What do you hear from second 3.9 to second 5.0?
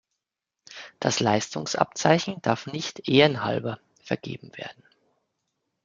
vergeben werden.